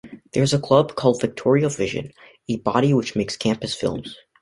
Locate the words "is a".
0.41-0.59